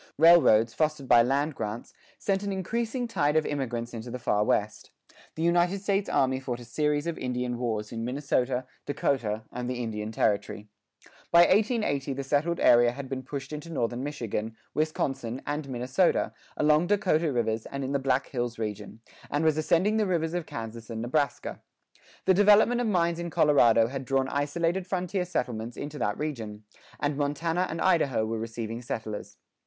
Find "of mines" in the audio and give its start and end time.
22.81-23.19